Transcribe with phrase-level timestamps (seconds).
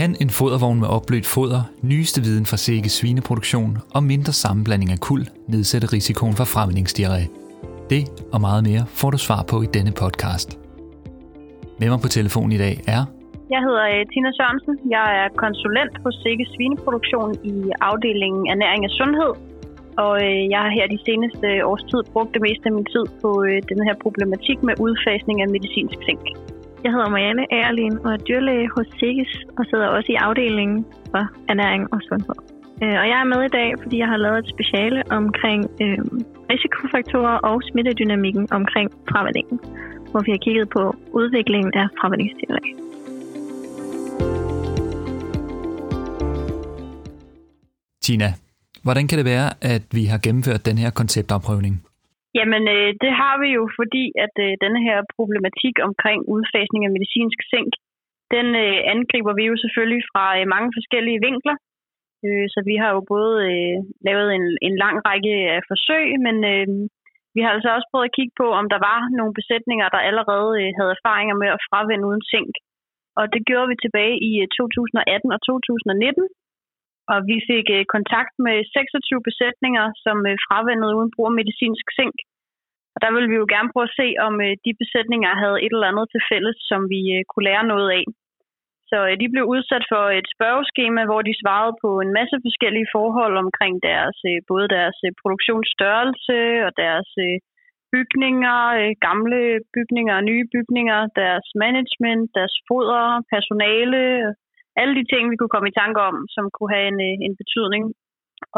[0.00, 1.62] Kan en fodervogn med opblødt foder,
[1.92, 5.22] nyeste viden fra Sikke svineproduktion og mindre sammenblanding af kul
[5.54, 7.24] nedsætte risikoen for fremvændingsdiarré?
[7.92, 8.02] Det
[8.34, 10.48] og meget mere får du svar på i denne podcast.
[11.80, 13.02] Med mig på telefon i dag er...
[13.54, 14.76] Jeg hedder øh, Tina Sørensen.
[14.96, 17.56] Jeg er konsulent hos Sikke Svineproduktion i
[17.90, 19.32] afdelingen Ernæring og Sundhed.
[20.04, 23.04] Og øh, jeg har her de seneste års tid brugt det meste af min tid
[23.22, 26.26] på øh, den her problematik med udfasning af medicinsk zink.
[26.84, 31.24] Jeg hedder Marianne Erlin og er dyrlæge hos SIGGES og sidder også i afdelingen for
[31.48, 32.38] ernæring og sundhed.
[32.82, 35.98] Øh, og jeg er med i dag, fordi jeg har lavet et speciale omkring øh,
[36.50, 39.58] risikofaktorer og smittedynamikken omkring fravandingen,
[40.10, 40.82] hvor vi har kigget på
[41.18, 42.70] udviklingen af fravændingsteori.
[48.02, 48.28] Tina,
[48.82, 51.87] hvordan kan det være, at vi har gennemført den her konceptafprøvning?
[52.38, 56.94] Jamen, øh, det har vi jo, fordi at øh, denne her problematik omkring udfasning af
[56.96, 57.72] medicinsk zink,
[58.34, 61.56] den øh, angriber vi jo selvfølgelig fra øh, mange forskellige vinkler.
[62.26, 63.76] Øh, så vi har jo både øh,
[64.08, 66.66] lavet en, en lang række af forsøg, men øh,
[67.34, 70.50] vi har altså også prøvet at kigge på, om der var nogle besætninger, der allerede
[70.62, 72.54] øh, havde erfaringer med at fravende uden zink.
[73.20, 76.28] Og det gjorde vi tilbage i øh, 2018 og 2019.
[77.12, 81.86] Og vi fik øh, kontakt med 26 besætninger, som øh, fravendede uden brug af medicinsk
[81.98, 82.18] zink.
[82.98, 85.72] Og der ville vi jo gerne prøve at se, om øh, de besætninger havde et
[85.74, 88.04] eller andet til fælles, som vi øh, kunne lære noget af.
[88.90, 92.92] Så øh, de blev udsat for et spørgeskema, hvor de svarede på en masse forskellige
[92.96, 97.36] forhold omkring deres øh, både deres øh, produktionsstørrelse og deres øh,
[97.94, 99.40] bygninger, øh, gamle
[99.76, 104.02] bygninger og nye bygninger, deres management, deres foder, personale,
[104.80, 107.34] alle de ting, vi kunne komme i tanke om, som kunne have en, øh, en
[107.40, 107.84] betydning.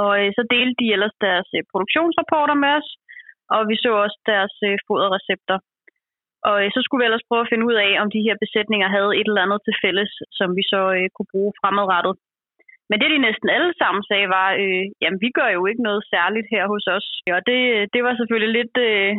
[0.02, 2.90] Og øh, så delte de ellers deres øh, produktionsrapporter med os,
[3.54, 5.58] og vi så også deres øh, foderrecepter.
[6.48, 8.88] Og øh, så skulle vi ellers prøve at finde ud af, om de her besætninger
[8.96, 12.14] havde et eller andet til fælles, som vi så øh, kunne bruge fremadrettet.
[12.90, 16.02] Men det, de næsten alle sammen sagde, var, øh, jamen vi gør jo ikke noget
[16.12, 17.06] særligt her hos os.
[17.36, 19.12] Og det, øh, det var selvfølgelig lidt, øh,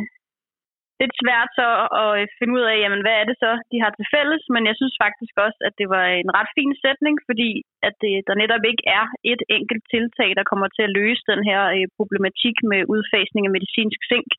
[1.02, 1.68] lidt svært så
[2.02, 4.42] at øh, finde ud af, jamen hvad er det så, de har til fælles.
[4.54, 7.50] Men jeg synes faktisk også, at det var en ret fin sætning, fordi
[7.88, 11.42] at det, der netop ikke er et enkelt tiltag, der kommer til at løse den
[11.50, 14.30] her øh, problematik med udfasning af medicinsk zink.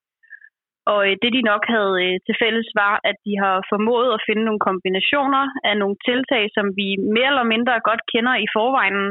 [0.92, 4.24] Og øh, det de nok havde øh, til fælles var, at de har formået at
[4.28, 9.02] finde nogle kombinationer af nogle tiltag, som vi mere eller mindre godt kender i forvejen,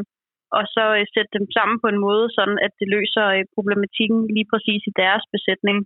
[0.56, 4.20] og så øh, sætte dem sammen på en måde, sådan at det løser øh, problematikken
[4.36, 5.78] lige præcis i deres besætning.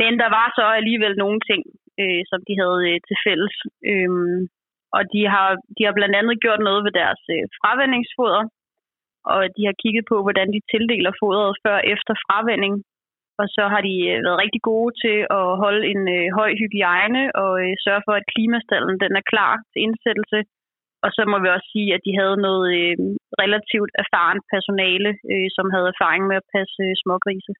[0.00, 1.62] Men der var så alligevel nogle ting,
[2.02, 3.54] øh, som de havde øh, til fælles.
[3.90, 4.40] Øhm,
[4.96, 8.42] og de har, de har blandt andet gjort noget ved deres øh, fravændingsfoder,
[9.32, 12.76] og de har kigget på, hvordan de tildeler fodret før og efter fravending.
[13.40, 17.22] Og så har de øh, været rigtig gode til at holde en øh, høj hygiejne
[17.42, 20.40] og øh, sørge for, at klimastallen den er klar til indsættelse.
[21.04, 22.96] Og så må vi også sige, at de havde noget øh,
[23.42, 27.52] relativt erfarent personale, øh, som havde erfaring med at passe øh, smågrise.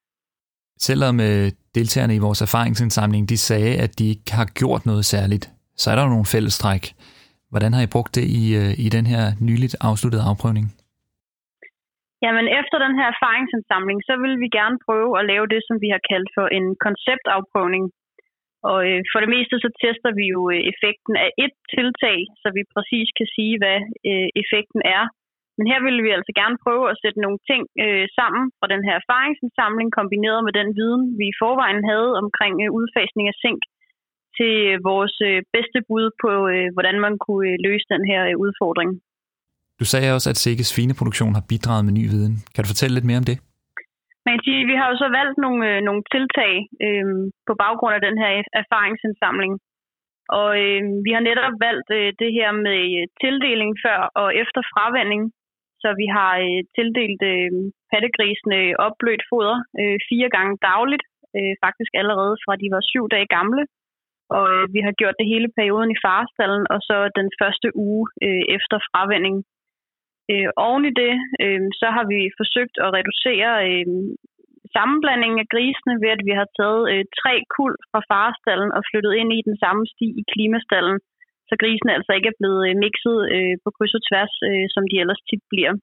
[0.77, 1.47] Selvom øh,
[1.77, 5.45] deltagerne i vores erfaringsindsamling de sagde, at de ikke har gjort noget særligt,
[5.81, 6.83] så er der jo nogle fællestræk.
[7.51, 10.67] Hvordan har I brugt det i, øh, i den her nyligt afsluttede afprøvning?
[12.25, 15.89] Jamen efter den her erfaringsindsamling, så vil vi gerne prøve at lave det, som vi
[15.95, 17.85] har kaldt for en konceptafprøvning.
[18.71, 22.47] Og øh, for det meste så tester vi jo øh, effekten af et tiltag, så
[22.57, 25.03] vi præcis kan sige, hvad øh, effekten er
[25.57, 28.81] men her ville vi altså gerne prøve at sætte nogle ting øh, sammen fra den
[28.87, 33.61] her erfaringsindsamling, kombineret med den viden, vi i forvejen havde omkring øh, udfasning af zink,
[34.37, 34.55] til
[34.89, 38.91] vores øh, bedste bud på, øh, hvordan man kunne øh, løse den her øh, udfordring.
[39.79, 42.35] Du sagde også, at Sikkes svineproduktion har bidraget med ny viden.
[42.53, 43.37] Kan du fortælle lidt mere om det?
[44.25, 46.53] Man kan sige, vi har jo så valgt nogle, øh, nogle tiltag
[46.85, 47.05] øh,
[47.47, 49.53] på baggrund af den her erfaringsindsamling.
[50.39, 54.61] Og øh, vi har netop valgt øh, det her med øh, tildeling før og efter
[54.71, 55.23] fravending,
[55.85, 57.51] så vi har øh, tildelt øh,
[57.91, 61.05] pattegrisene opblødt foder øh, fire gange dagligt,
[61.37, 63.63] øh, faktisk allerede fra de var syv dage gamle.
[64.37, 68.05] Og øh, vi har gjort det hele perioden i farestallen, og så den første uge
[68.25, 69.37] øh, efter fravending.
[70.31, 73.87] Øh, oven i det, øh, så har vi forsøgt at reducere øh,
[74.75, 79.13] sammenblandingen af grisene ved, at vi har taget øh, tre kul fra farestallen og flyttet
[79.21, 80.97] ind i den samme sti i klimastallen,
[81.55, 84.83] så grisen altså ikke er blevet øh, mixet øh, på kryds og tværs, øh, som
[84.91, 85.73] de ellers tit bliver.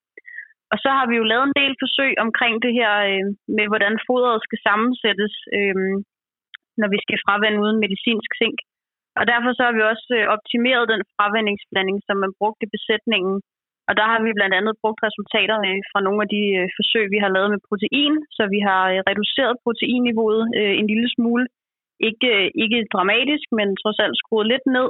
[0.73, 3.27] Og så har vi jo lavet en del forsøg omkring det her øh,
[3.57, 5.77] med, hvordan fodret skal sammensættes, øh,
[6.81, 8.59] når vi skal fravende uden medicinsk zink.
[9.19, 13.37] Og derfor så har vi også øh, optimeret den fravendingsblanding, som man brugte i besætningen.
[13.89, 16.43] Og der har vi blandt andet brugt resultaterne øh, fra nogle af de
[16.79, 20.45] forsøg, vi har lavet med protein, så vi har reduceret proteinniveauet
[20.81, 21.45] en lille smule.
[22.09, 22.31] Ikke,
[22.63, 24.89] ikke dramatisk, men trods alt skruet lidt ned,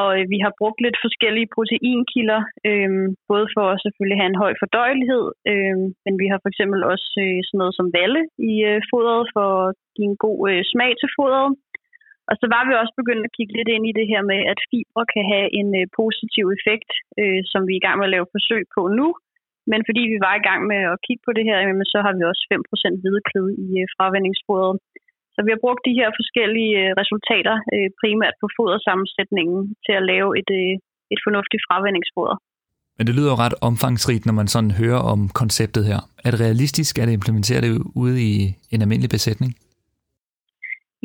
[0.00, 2.90] og øh, vi har brugt lidt forskellige proteinkilder, øh,
[3.30, 7.10] både for at selvfølgelig have en høj fordøjelighed, øh, men vi har for eksempel også
[7.24, 10.90] øh, sådan noget som valle i øh, fodret for at give en god øh, smag
[11.00, 11.50] til fodret.
[12.30, 14.58] Og så var vi også begyndt at kigge lidt ind i det her med, at
[14.70, 16.90] fibre kan have en øh, positiv effekt,
[17.20, 19.08] øh, som vi er i gang med at lave forsøg på nu.
[19.70, 22.12] Men fordi vi var i gang med at kigge på det her, jamen, så har
[22.16, 24.76] vi også 5% hvideklæde i øh, fravændingsfodret.
[25.36, 30.06] Så vi har brugt de her forskellige øh, resultater, øh, primært på fodersammensætningen, til at
[30.12, 30.72] lave et, øh,
[31.14, 32.36] et fornuftigt fravændingsfoder.
[32.96, 36.00] Men det lyder jo ret omfangsrigt, når man sådan hører om konceptet her.
[36.24, 37.72] Er det realistisk at implementere det
[38.02, 38.32] ude i
[38.74, 39.50] en almindelig besætning?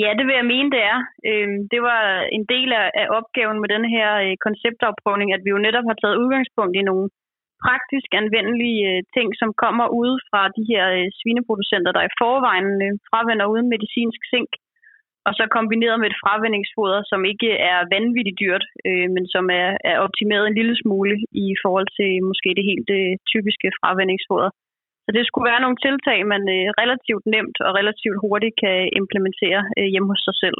[0.04, 1.00] Ja, det vil jeg mene, det er.
[1.30, 2.02] Øhm, det var
[2.38, 2.70] en del
[3.02, 4.10] af opgaven med den her
[4.46, 7.06] konceptopprøvning, at vi jo netop har taget udgangspunkt i nogle
[7.66, 12.70] praktisk anvendelige øh, ting, som kommer ud fra de her øh, svineproducenter, der i forvejen
[12.86, 14.52] øh, fravender uden medicinsk zink,
[15.28, 19.70] og så kombineret med et fravændingsfoder, som ikke er vanvittigt dyrt, øh, men som er,
[19.92, 21.16] er optimeret en lille smule
[21.46, 24.50] i forhold til måske det helt øh, typiske fravændingsfoder.
[25.06, 29.62] Så det skulle være nogle tiltag, man øh, relativt nemt og relativt hurtigt kan implementere
[29.78, 30.58] øh, hjemme hos sig selv.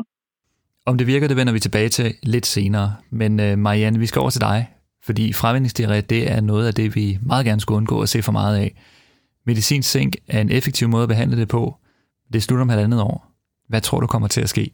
[0.90, 2.90] Om det virker, det vender vi tilbage til lidt senere.
[3.22, 4.58] Men øh, Marianne, vi skal over til dig.
[5.08, 8.36] Fordi fravindingsdiarré, det er noget af det, vi meget gerne skulle undgå at se for
[8.40, 8.70] meget af.
[9.50, 11.64] Medicinsk zink er en effektiv måde at behandle det på.
[12.34, 13.18] Det slutter om halvandet år.
[13.72, 14.66] Hvad tror du kommer til at ske?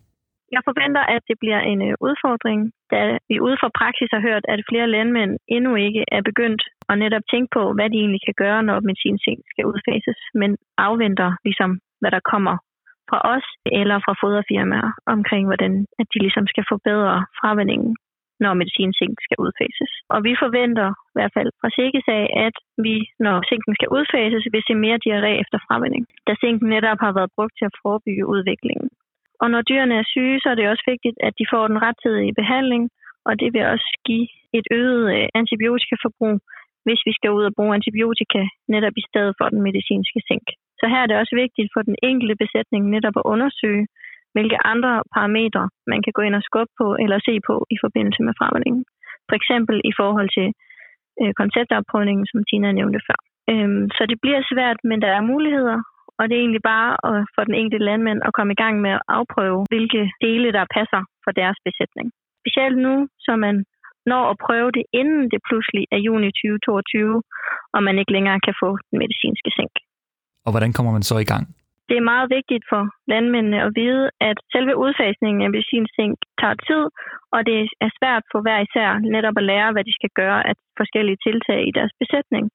[0.56, 2.60] Jeg forventer, at det bliver en øh, udfordring,
[2.94, 6.96] da vi ude fra praksis har hørt, at flere landmænd endnu ikke er begyndt at
[7.04, 10.50] netop tænke på, hvad de egentlig kan gøre, når medicinsk skal udfases, men
[10.88, 11.72] afventer ligesom,
[12.02, 12.56] hvad der kommer
[13.10, 13.48] fra os
[13.80, 17.92] eller fra foderfirmaer omkring, hvordan at de ligesom skal forbedre fravendingen
[18.44, 19.92] når medicinsink skal udfases.
[20.14, 22.56] Og vi forventer, i hvert fald fra Sikkes af, at
[22.86, 22.96] vi,
[23.26, 27.34] når zinken skal udfases, vil se mere diarré efter fravinding, da zinken netop har været
[27.36, 28.90] brugt til at forebygge udviklingen.
[29.42, 32.38] Og når dyrene er syge, så er det også vigtigt, at de får den rettidige
[32.42, 32.84] behandling,
[33.28, 34.28] og det vil også give
[34.60, 36.38] et øget øh, antibiotikaforbrug,
[36.86, 38.42] hvis vi skal ud og bruge antibiotika
[38.74, 40.48] netop i stedet for den medicinske zink.
[40.80, 43.86] Så her er det også vigtigt for den enkelte besætning netop at undersøge,
[44.36, 48.22] hvilke andre parametre man kan gå ind og skubbe på eller se på i forbindelse
[48.28, 48.84] med fremvandingen.
[49.30, 50.48] For eksempel i forhold til
[51.22, 53.20] øh, konceptopprøvningen, som Tina nævnte før.
[53.52, 55.78] Øhm, så det bliver svært, men der er muligheder,
[56.20, 58.92] og det er egentlig bare at, for den enkelte landmand at komme i gang med
[58.98, 62.08] at afprøve, hvilke dele der passer for deres besætning.
[62.42, 62.94] Specielt nu,
[63.26, 63.56] så man
[64.12, 67.22] når at prøve det, inden det pludselig er juni 2022,
[67.76, 69.76] og man ikke længere kan få den medicinske sænk.
[70.46, 71.46] Og hvordan kommer man så i gang?
[71.90, 72.82] Det er meget vigtigt for
[73.14, 76.84] landmændene at vide, at selve udfasningen af medicinzink tager tid,
[77.36, 80.54] og det er svært for hver især netop at lære, hvad de skal gøre af
[80.80, 82.46] forskellige tiltag i deres besætning.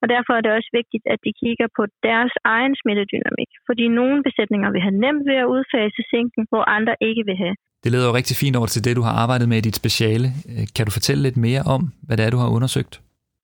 [0.00, 4.18] Og derfor er det også vigtigt, at de kigger på deres egen smittedynamik, fordi nogle
[4.28, 7.56] besætninger vil have nemt ved at udfase zinken, hvor andre ikke vil have.
[7.84, 10.28] Det leder jo rigtig fint over til det, du har arbejdet med i dit speciale.
[10.76, 12.94] Kan du fortælle lidt mere om, hvad det er, du har undersøgt?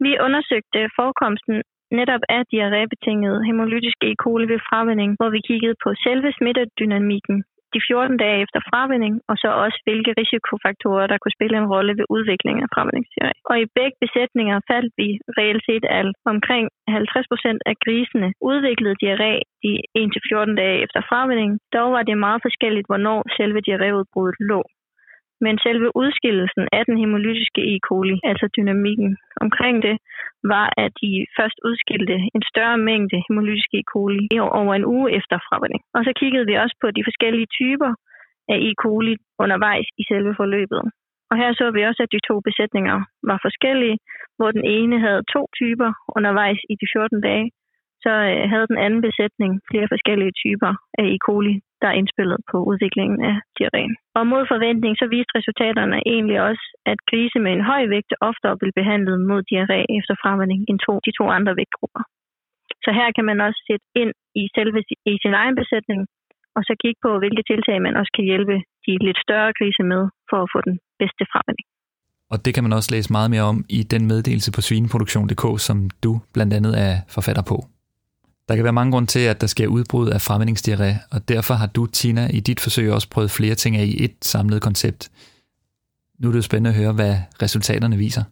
[0.06, 1.56] Vi undersøgte forekomsten
[1.98, 4.10] netop af diarrébetinget hemolytisk E.
[4.22, 7.38] coli ved fravinding, hvor vi kiggede på selve smittedynamikken
[7.74, 11.92] de 14 dage efter fravinding, og så også hvilke risikofaktorer, der kunne spille en rolle
[11.98, 13.36] ved udviklingen af fravændingsdiarré.
[13.50, 15.08] Og i begge besætninger faldt vi
[15.38, 16.16] reelt set alt.
[16.34, 19.34] Omkring 50 procent af grisene udviklede diarré
[19.64, 21.52] de 1-14 dage efter fravinding.
[21.76, 24.60] Dog var det meget forskelligt, hvornår selve diarréudbruddet lå.
[25.44, 27.74] Men selve udskillelsen af den hemolytiske E.
[27.88, 29.10] coli, altså dynamikken
[29.44, 29.96] omkring det,
[30.52, 33.88] var, at de først udskilte en større mængde hemolytiske E.
[33.92, 34.22] coli
[34.60, 35.82] over en uge efter fravænning.
[35.96, 37.90] Og så kiggede vi også på de forskellige typer
[38.52, 38.70] af E.
[38.82, 40.82] coli undervejs i selve forløbet.
[41.30, 42.96] Og her så vi også, at de to besætninger
[43.30, 43.98] var forskellige,
[44.36, 47.46] hvor den ene havde to typer undervejs i de 14 dage,
[48.04, 51.16] så øh, havde den anden besætning flere forskellige typer af E.
[51.26, 53.94] coli, der indspillet på udviklingen af diarréen.
[54.18, 58.58] Og mod forventning så viste resultaterne egentlig også, at grise med en høj vægt oftere
[58.60, 62.02] blev behandlet mod diarré efter fremvanding end to, de to andre vægtgrupper.
[62.84, 64.80] Så her kan man også sætte ind i selve
[65.12, 66.00] i sin egen besætning,
[66.56, 70.02] og så kigge på, hvilke tiltag man også kan hjælpe de lidt større grise med
[70.30, 71.68] for at få den bedste fremvanding.
[72.32, 75.76] Og det kan man også læse meget mere om i den meddelelse på svineproduktion.dk, som
[76.04, 77.56] du blandt andet er forfatter på.
[78.50, 81.70] Der kan være mange grunde til, at der sker udbrud af fremmedingsdiarré, og derfor har
[81.76, 85.02] du, Tina, i dit forsøg også prøvet flere ting af i et samlet koncept.
[86.18, 87.14] Nu er det jo spændende at høre, hvad
[87.44, 88.24] resultaterne viser.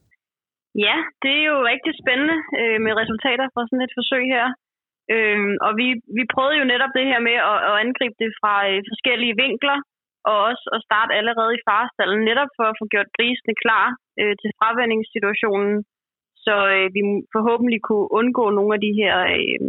[0.87, 4.47] Ja, det er jo rigtig spændende øh, med resultater fra sådan et forsøg her.
[5.15, 8.55] Øh, og vi, vi prøvede jo netop det her med at, at angribe det fra
[8.71, 9.79] øh, forskellige vinkler,
[10.31, 13.87] og også at starte allerede i farestallen, netop for at få gjort grisene klar
[14.21, 15.75] øh, til fravændingssituationen,
[16.47, 17.03] så øh, vi
[17.37, 19.61] forhåbentlig kunne undgå nogle af de her, øh,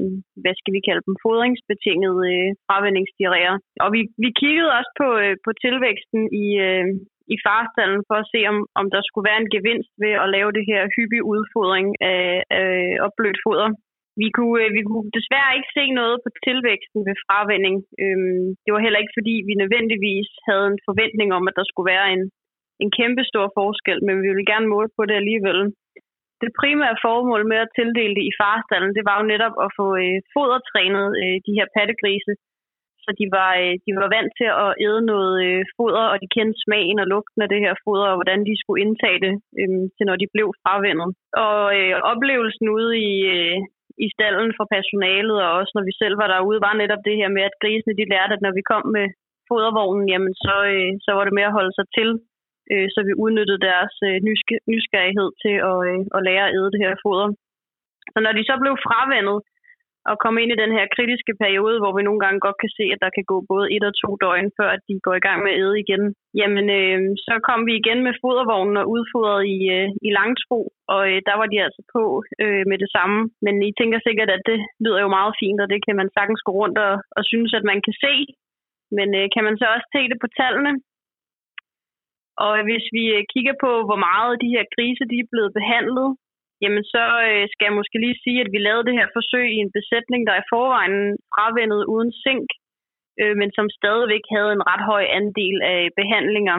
[0.42, 3.56] hvad skal vi kalde dem, fodringsbetingede øh, fravændingsdiarréer.
[3.84, 6.86] Og vi, vi kiggede også på, øh, på tilvæksten i, øh,
[7.34, 10.52] i farstallen for at se, om, om der skulle være en gevinst ved at lave
[10.58, 12.28] det her hyppige udfodring af,
[12.62, 12.74] af
[13.06, 13.70] opblødt foder.
[14.22, 17.78] Vi kunne, øh, vi kunne desværre ikke se noget på tilvæksten ved fravænding.
[18.04, 21.92] Øhm, det var heller ikke, fordi vi nødvendigvis havde en forventning om, at der skulle
[21.96, 22.24] være en,
[22.84, 25.60] en kæmpe stor forskel, men vi ville gerne måle på det alligevel.
[26.44, 29.88] Det primære formål med at tildele det i farstallen, det var jo netop at få
[30.04, 32.34] øh, fodertrænet øh, de her pattegrise,
[33.04, 36.34] så de var, øh, de var vant til at æde noget øh, foder, og de
[36.36, 39.84] kendte smagen og lugten af det her foder, og hvordan de skulle indtage det, øh,
[39.96, 41.10] til når de blev fravendet.
[41.46, 43.58] Og øh, oplevelsen ude i, øh,
[44.06, 47.30] i stallen for personalet, og også når vi selv var derude, var netop det her
[47.36, 49.08] med, at grisene de lærte, at når vi kom med
[49.50, 52.10] fodervognen, jamen så, øh, så var det med at holde sig til,
[52.74, 54.18] øh, så vi udnyttede deres øh,
[54.72, 57.28] nysgerrighed til at, øh, at lære at æde det her foder.
[58.14, 59.40] Så når de så blev fravendet,
[60.10, 62.86] og komme ind i den her kritiske periode, hvor vi nogle gange godt kan se,
[62.94, 65.40] at der kan gå både et og to døgn, før at de går i gang
[65.42, 66.04] med at æde igen.
[66.40, 70.60] Jamen, øh, så kom vi igen med fodervognen og udfodret i, øh, i langtro,
[70.94, 72.04] og øh, der var de altså på
[72.44, 73.18] øh, med det samme.
[73.46, 76.42] Men I tænker sikkert, at det lyder jo meget fint, og det kan man sagtens
[76.48, 78.14] gå rundt og, og synes, at man kan se.
[78.98, 80.72] Men øh, kan man så også se det på tallene?
[82.46, 86.10] Og hvis vi øh, kigger på, hvor meget de her grise de er blevet behandlet,
[86.62, 89.60] jamen så øh, skal jeg måske lige sige, at vi lavede det her forsøg i
[89.66, 90.98] en besætning, der i forvejen
[91.34, 92.48] fravendet uden zink,
[93.22, 96.58] øh, men som stadigvæk havde en ret høj andel af behandlinger.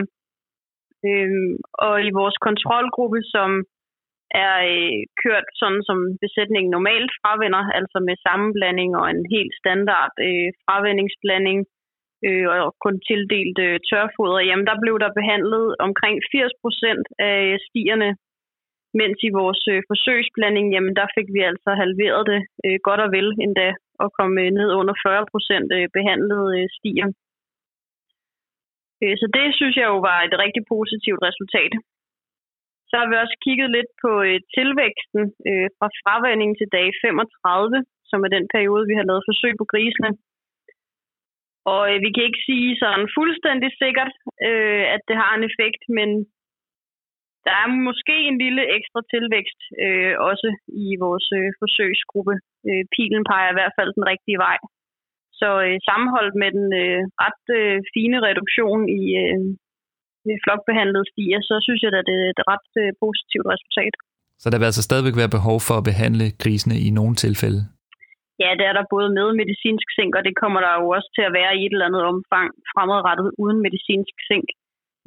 [1.09, 1.53] Øh,
[1.87, 3.51] og i vores kontrolgruppe, som
[4.45, 10.13] er øh, kørt sådan, som besætningen normalt fravender, altså med sammenblanding og en helt standard
[10.27, 11.80] øh, fravendingsblanding, øh,
[12.27, 17.59] øh, og kun tildelt øh, tørfoder, jamen der blev der behandlet omkring 80 procent af
[17.67, 18.11] stierne
[18.99, 23.11] mens i vores øh, forsøgsblanding, jamen der fik vi altså halveret det øh, godt og
[23.17, 23.69] vel endda,
[24.03, 27.09] og kom øh, ned under 40 procent øh, behandlede øh, stier.
[29.03, 31.73] Øh, så det synes jeg jo var et rigtig positivt resultat.
[32.89, 37.85] Så har vi også kigget lidt på øh, tilvæksten øh, fra fravænding til dag 35,
[38.11, 40.11] som er den periode, vi har lavet forsøg på grisene.
[41.73, 44.13] Og øh, vi kan ikke sige sådan fuldstændig sikkert,
[44.49, 46.09] øh, at det har en effekt, men
[47.47, 50.49] der er måske en lille ekstra tilvækst øh, også
[50.85, 52.35] i vores øh, forsøgsgruppe.
[52.69, 54.59] Øh, pilen peger i hvert fald den rigtige vej.
[55.41, 59.39] Så øh, sammenholdt med den øh, ret øh, fine reduktion i øh,
[60.45, 63.95] flokbehandlede stier, så synes jeg, at det er et ret øh, positivt resultat.
[64.43, 67.61] Så der vil altså stadigvæk være behov for at behandle grisene i nogle tilfælde?
[68.43, 71.25] Ja, det er der både med medicinsk zink, og det kommer der jo også til
[71.29, 74.49] at være i et eller andet omfang fremadrettet uden medicinsk zink.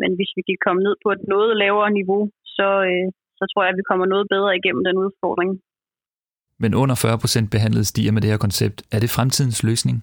[0.01, 2.21] Men hvis vi kan komme ned på et noget lavere niveau,
[2.57, 3.07] så, øh,
[3.39, 5.51] så tror jeg, at vi kommer noget bedre igennem den udfordring.
[6.63, 9.97] Men under 40% behandlede stiger med det her koncept, er det fremtidens løsning?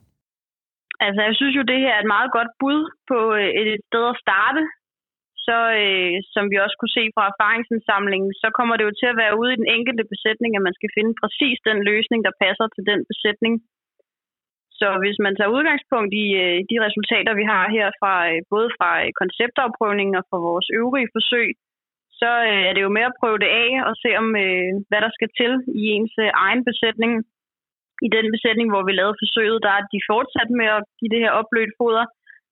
[1.06, 4.04] Altså, jeg synes jo, det her er et meget godt bud på øh, et sted
[4.12, 4.62] at starte.
[5.46, 9.20] Så øh, som vi også kunne se fra erfaringsindsamlingen, så kommer det jo til at
[9.22, 12.66] være ude i den enkelte besætning, at man skal finde præcis den løsning, der passer
[12.74, 13.54] til den besætning.
[14.80, 18.68] Så hvis man tager udgangspunkt i øh, de resultater, vi har her fra øh, både
[18.76, 21.50] fra øh, konceptafprøvningen og fra vores øvrige forsøg,
[22.20, 25.00] så øh, er det jo med at prøve det af og se om, øh, hvad
[25.04, 27.12] der skal til i ens øh, egen besætning.
[28.06, 31.22] I den besætning, hvor vi lavede forsøget, der er de fortsat med at give det
[31.24, 32.04] her opblødt foder,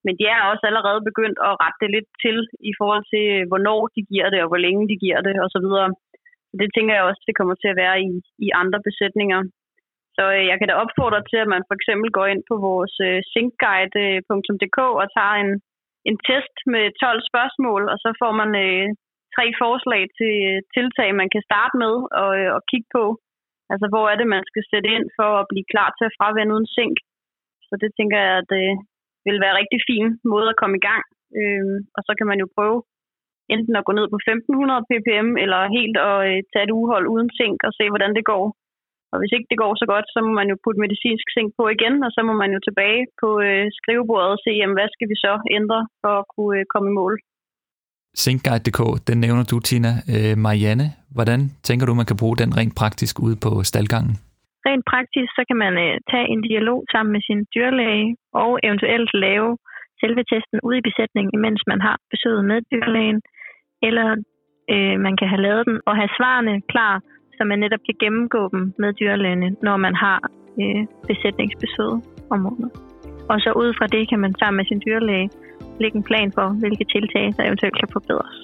[0.04, 2.36] men de er også allerede begyndt at rette det lidt til
[2.70, 5.68] i forhold til, øh, hvornår de giver det, og hvor længe de giver det osv.
[6.50, 8.10] Så det tænker jeg også, det kommer til at være i,
[8.46, 9.40] i andre besætninger.
[10.16, 12.94] Så øh, jeg kan da opfordre til, at man for eksempel går ind på vores
[13.08, 15.50] øh, sinkguide.dk øh, og tager en,
[16.08, 18.86] en test med 12 spørgsmål, og så får man øh,
[19.36, 23.04] tre forslag til øh, tiltag, man kan starte med og, øh, og kigge på.
[23.72, 26.54] Altså, hvor er det, man skal sætte ind for at blive klar til at fravende
[26.56, 26.96] uden sink.
[27.68, 28.72] Så det tænker jeg, at øh,
[29.28, 31.04] vil være en rigtig fin måde at komme i gang.
[31.38, 32.78] Øh, og så kan man jo prøve
[33.54, 37.30] enten at gå ned på 1500 ppm, eller helt at øh, tage et uhold uden
[37.38, 38.44] sink og se, hvordan det går.
[39.12, 41.64] Og hvis ikke det går så godt, så må man jo putte medicinsk zink på
[41.76, 45.08] igen, og så må man jo tilbage på øh, skrivebordet og se, jamen, hvad skal
[45.12, 47.14] vi så ændre for at kunne øh, komme i mål.
[48.22, 49.92] Zinkguide.dk, den nævner du, Tina.
[50.14, 54.14] Øh, Marianne, hvordan tænker du, man kan bruge den rent praktisk ude på staldgangen?
[54.66, 59.10] Rent praktisk, så kan man øh, tage en dialog sammen med sin dyrlæge og eventuelt
[59.26, 59.50] lave
[60.00, 63.20] selve testen ude i besætningen, imens man har besøget med dyrlægen,
[63.88, 64.08] eller
[64.72, 66.94] øh, man kan have lavet den og have svarene klar
[67.38, 70.18] så man netop kan gennemgå dem med dyrlægen, når man har
[70.62, 71.92] øh, besætningsbesøg
[72.32, 72.70] om måneden.
[73.30, 75.30] Og så ud fra det kan man sammen med sin dyrlæge
[75.80, 78.38] lægge en plan for, hvilke tiltag, der eventuelt kan forbedres.